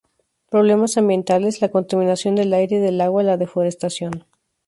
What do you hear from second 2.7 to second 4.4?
y del agua, la deforestación.